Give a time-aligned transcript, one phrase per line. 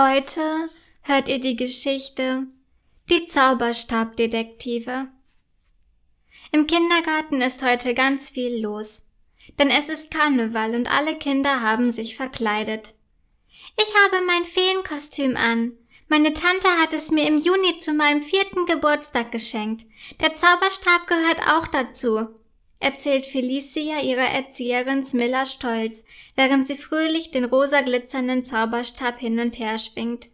[0.00, 0.70] Heute
[1.02, 2.46] hört ihr die Geschichte
[3.10, 5.08] Die Zauberstabdetektive.
[6.52, 9.10] Im Kindergarten ist heute ganz viel los,
[9.58, 12.94] denn es ist Karneval und alle Kinder haben sich verkleidet.
[13.76, 15.72] Ich habe mein Feenkostüm an.
[16.06, 19.84] Meine Tante hat es mir im Juni zu meinem vierten Geburtstag geschenkt.
[20.20, 22.28] Der Zauberstab gehört auch dazu,
[22.80, 26.04] erzählt Felicia ihrer Erzieherin Smilla stolz,
[26.36, 30.28] während sie fröhlich den rosa glitzernden Zauberstab hin und her schwingt.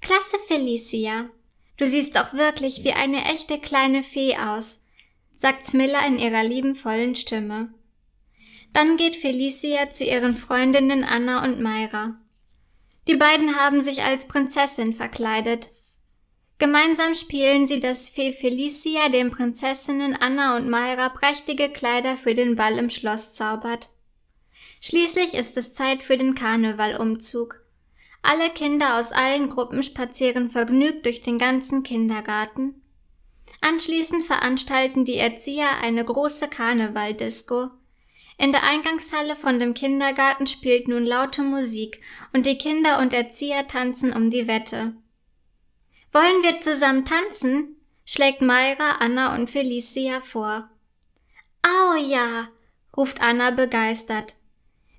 [0.00, 1.30] Klasse, Felicia.
[1.76, 4.86] Du siehst doch wirklich wie eine echte kleine Fee aus,
[5.34, 7.72] sagt Smilla in ihrer liebenvollen Stimme.
[8.72, 12.16] Dann geht Felicia zu ihren Freundinnen Anna und Mayra.
[13.08, 15.70] Die beiden haben sich als Prinzessin verkleidet.
[16.62, 22.54] Gemeinsam spielen sie, dass Fee Felicia den Prinzessinnen Anna und Mayra prächtige Kleider für den
[22.54, 23.88] Ball im Schloss zaubert.
[24.80, 27.56] Schließlich ist es Zeit für den Karnevalumzug.
[28.22, 32.80] Alle Kinder aus allen Gruppen spazieren vergnügt durch den ganzen Kindergarten.
[33.60, 37.70] Anschließend veranstalten die Erzieher eine große Karnevaldisco.
[38.38, 42.00] In der Eingangshalle von dem Kindergarten spielt nun laute Musik
[42.32, 44.94] und die Kinder und Erzieher tanzen um die Wette.
[46.12, 47.76] Wollen wir zusammen tanzen?
[48.04, 50.68] schlägt Mayra, Anna und Felicia vor.
[51.62, 52.48] Au ja,
[52.96, 54.34] ruft Anna begeistert.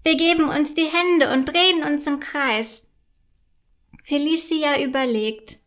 [0.04, 2.90] Wir geben uns die Hände und drehen uns im Kreis.
[4.04, 5.60] Felicia überlegt.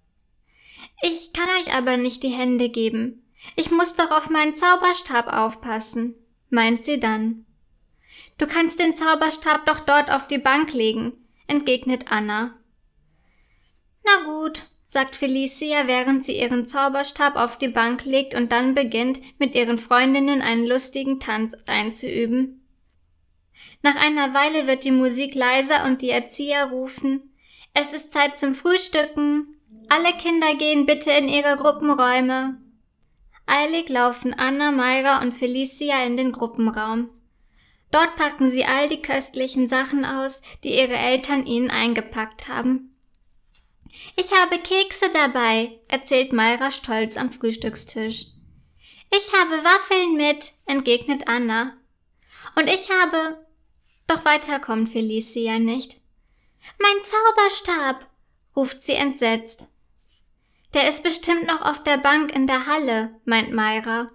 [1.03, 3.23] Ich kann euch aber nicht die Hände geben.
[3.55, 6.15] Ich muss doch auf meinen Zauberstab aufpassen,
[6.51, 7.47] meint sie dann.
[8.39, 11.13] Du kannst den Zauberstab doch dort auf die Bank legen,
[11.47, 12.59] entgegnet Anna.
[14.05, 14.65] Na gut,
[14.97, 19.77] sagt Felicia, während sie ihren Zauberstab auf die Bank legt und dann beginnt, mit ihren
[19.77, 22.67] Freundinnen einen lustigen Tanz einzuüben.
[23.83, 27.31] Nach einer Weile wird die Musik leiser und die Erzieher rufen
[27.79, 29.55] es ist Zeit zum Frühstücken.
[29.91, 32.57] Alle Kinder gehen bitte in ihre Gruppenräume.
[33.45, 37.11] Eilig laufen Anna, Mayra und Felicia in den Gruppenraum.
[37.91, 42.96] Dort packen sie all die köstlichen Sachen aus, die ihre Eltern ihnen eingepackt haben.
[44.17, 48.27] Ich habe Kekse dabei, erzählt Mayra stolz am Frühstückstisch.
[49.11, 51.77] Ich habe Waffeln mit, entgegnet Anna.
[52.57, 53.45] Und ich habe.
[54.07, 55.97] Doch weiter kommt Felicia nicht.
[56.79, 58.09] Mein Zauberstab,
[58.57, 59.69] ruft sie entsetzt.
[60.75, 64.11] Der ist bestimmt noch auf der Bank in der Halle, meint Mayra.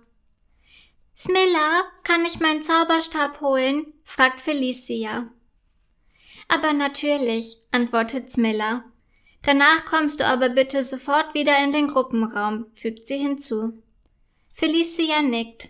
[1.16, 3.94] Smilla, kann ich meinen Zauberstab holen?
[4.04, 5.30] fragt Felicia.
[6.48, 8.91] Aber natürlich, antwortet Smilla.
[9.44, 13.74] Danach kommst du aber bitte sofort wieder in den Gruppenraum, fügt sie hinzu.
[14.53, 15.69] Felicia nickt.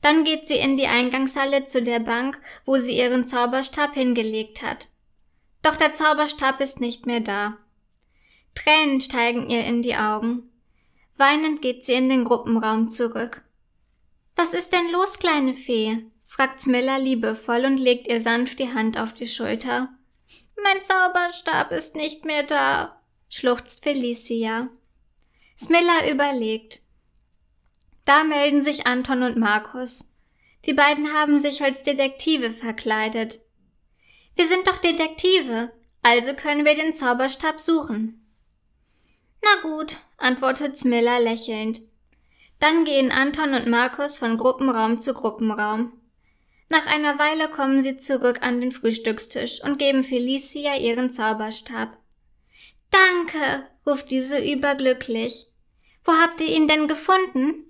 [0.00, 4.88] Dann geht sie in die Eingangshalle zu der Bank, wo sie ihren Zauberstab hingelegt hat.
[5.62, 7.58] Doch der Zauberstab ist nicht mehr da.
[8.54, 10.50] Tränen steigen ihr in die Augen.
[11.16, 13.42] Weinend geht sie in den Gruppenraum zurück.
[14.34, 16.06] Was ist denn los, kleine Fee?
[16.26, 19.90] fragt Smilla liebevoll und legt ihr sanft die Hand auf die Schulter.
[20.62, 23.01] Mein Zauberstab ist nicht mehr da,
[23.32, 24.68] schluchzt Felicia.
[25.56, 26.82] Smilla überlegt.
[28.04, 30.14] Da melden sich Anton und Markus.
[30.66, 33.40] Die beiden haben sich als Detektive verkleidet.
[34.36, 35.72] Wir sind doch Detektive,
[36.02, 38.22] also können wir den Zauberstab suchen.
[39.42, 41.80] Na gut, antwortet Smilla lächelnd.
[42.60, 45.94] Dann gehen Anton und Markus von Gruppenraum zu Gruppenraum.
[46.68, 51.96] Nach einer Weile kommen sie zurück an den Frühstückstisch und geben Felicia ihren Zauberstab.
[52.92, 55.48] Danke, ruft diese überglücklich.
[56.04, 57.66] Wo habt ihr ihn denn gefunden?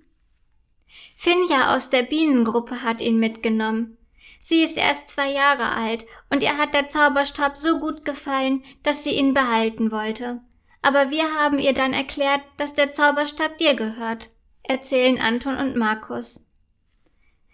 [1.15, 3.97] Finja aus der Bienengruppe hat ihn mitgenommen.
[4.39, 9.03] Sie ist erst zwei Jahre alt und ihr hat der Zauberstab so gut gefallen, dass
[9.03, 10.41] sie ihn behalten wollte.
[10.81, 14.29] Aber wir haben ihr dann erklärt, dass der Zauberstab dir gehört,
[14.63, 16.51] erzählen Anton und Markus.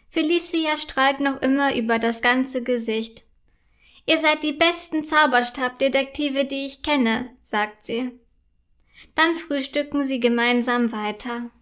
[0.09, 3.23] Felicia strahlt noch immer über das ganze Gesicht.
[4.09, 8.19] Ihr seid die besten Zauberstabdetektive, die ich kenne, sagt sie.
[9.13, 11.51] Dann frühstücken sie gemeinsam weiter.